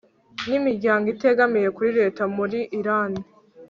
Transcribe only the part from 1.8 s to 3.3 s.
Leta muri Irani